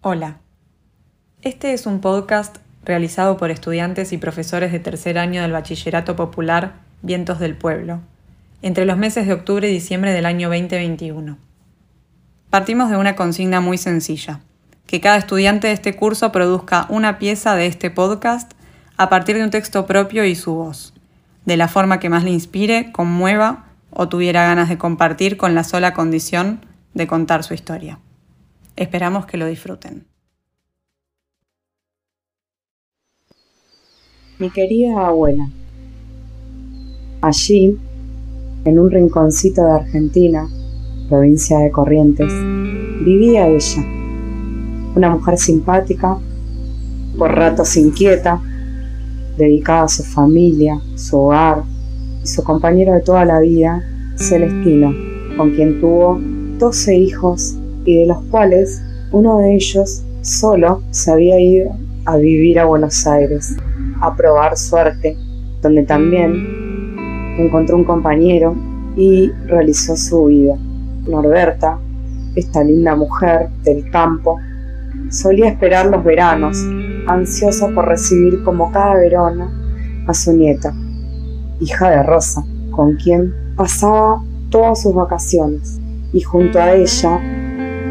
[0.00, 0.38] Hola.
[1.42, 6.74] Este es un podcast realizado por estudiantes y profesores de tercer año del Bachillerato Popular
[7.02, 7.98] Vientos del Pueblo,
[8.62, 11.36] entre los meses de octubre y diciembre del año 2021.
[12.48, 14.38] Partimos de una consigna muy sencilla,
[14.86, 18.52] que cada estudiante de este curso produzca una pieza de este podcast
[18.96, 20.94] a partir de un texto propio y su voz,
[21.44, 25.64] de la forma que más le inspire, conmueva o tuviera ganas de compartir con la
[25.64, 27.98] sola condición de contar su historia.
[28.78, 30.06] Esperamos que lo disfruten.
[34.38, 35.48] Mi querida abuela.
[37.20, 37.76] Allí,
[38.64, 40.46] en un rinconcito de Argentina,
[41.08, 42.32] provincia de Corrientes,
[43.04, 43.82] vivía ella,
[44.94, 46.16] una mujer simpática,
[47.18, 48.40] por ratos inquieta,
[49.36, 51.64] dedicada a su familia, su hogar
[52.22, 53.82] y su compañero de toda la vida,
[54.14, 54.94] Celestino,
[55.36, 56.20] con quien tuvo
[56.60, 57.56] 12 hijos
[57.88, 61.70] y de los cuales uno de ellos solo se había ido
[62.04, 63.56] a vivir a Buenos Aires,
[64.02, 65.16] a probar suerte,
[65.62, 66.34] donde también
[67.38, 68.54] encontró un compañero
[68.94, 70.56] y realizó su vida.
[71.08, 71.78] Norberta,
[72.34, 74.38] esta linda mujer del campo,
[75.08, 76.62] solía esperar los veranos,
[77.06, 79.50] ansiosa por recibir como cada verona
[80.06, 80.74] a su nieta,
[81.58, 85.80] hija de Rosa, con quien pasaba todas sus vacaciones,
[86.12, 87.18] y junto a ella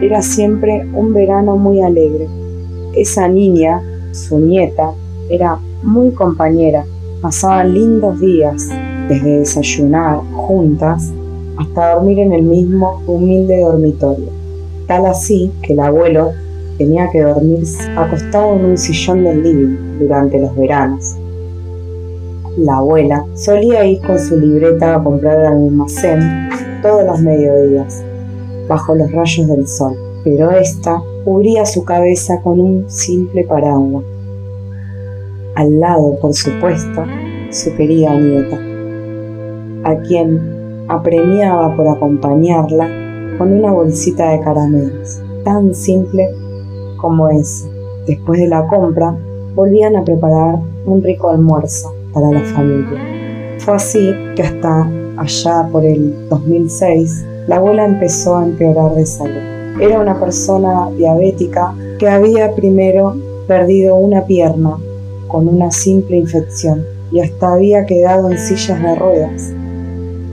[0.00, 2.28] era siempre un verano muy alegre.
[2.94, 4.92] Esa niña, su nieta,
[5.30, 6.84] era muy compañera.
[7.20, 8.68] Pasaban lindos días,
[9.08, 11.12] desde desayunar juntas
[11.56, 14.28] hasta dormir en el mismo humilde dormitorio.
[14.86, 16.32] Tal así que el abuelo
[16.76, 17.64] tenía que dormir
[17.96, 21.16] acostado en un sillón del living durante los veranos.
[22.58, 26.48] La abuela solía ir con su libreta a comprar al almacén
[26.82, 28.05] todos los mediodías
[28.68, 34.04] bajo los rayos del sol, pero ésta cubría su cabeza con un simple paraguas.
[35.54, 37.04] Al lado, por supuesto,
[37.50, 38.58] su querida nieta,
[39.84, 42.88] a quien apremiaba por acompañarla
[43.38, 46.28] con una bolsita de caramelos, tan simple
[46.96, 47.68] como esa.
[48.06, 49.16] Después de la compra,
[49.54, 53.00] volvían a preparar un rico almuerzo para la familia.
[53.58, 59.80] Fue así que hasta allá por el 2006 la abuela empezó a empeorar de salud.
[59.80, 64.76] Era una persona diabética que había primero perdido una pierna
[65.28, 69.52] con una simple infección y hasta había quedado en sillas de ruedas.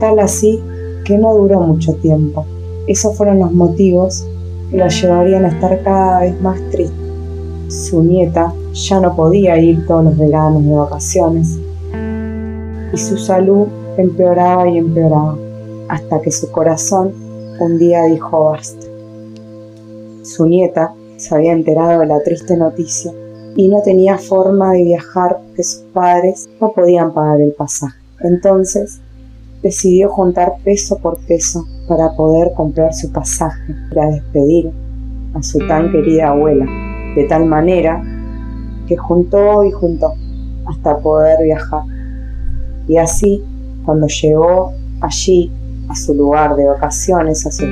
[0.00, 0.60] Tal así
[1.04, 2.46] que no duró mucho tiempo.
[2.86, 4.26] Esos fueron los motivos
[4.70, 6.96] que la llevarían a estar cada vez más triste.
[7.68, 11.58] Su nieta ya no podía ir todos los veranos de vacaciones
[12.92, 15.36] y su salud empeoraba y empeoraba
[15.88, 17.12] hasta que su corazón
[17.60, 18.86] un día dijo basta.
[20.22, 23.12] Su nieta se había enterado de la triste noticia
[23.56, 27.98] y no tenía forma de viajar porque sus padres no podían pagar el pasaje.
[28.20, 29.00] Entonces
[29.62, 34.70] decidió juntar peso por peso para poder comprar su pasaje para despedir
[35.34, 36.66] a su tan querida abuela,
[37.16, 38.02] de tal manera
[38.86, 40.12] que juntó y juntó
[40.66, 41.82] hasta poder viajar.
[42.88, 43.42] Y así,
[43.84, 45.50] cuando llegó allí
[45.88, 47.66] a su lugar de vacaciones, a su,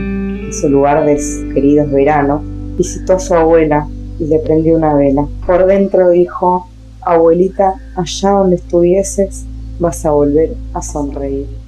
[0.68, 1.16] lugar de
[1.54, 2.42] queridos veranos,
[2.76, 3.86] visitó a su abuela
[4.18, 5.26] y le prendió una vela.
[5.46, 6.68] Por dentro dijo,
[7.00, 9.44] abuelita, allá donde estuvieses,
[9.78, 11.61] vas a volver a sonreír.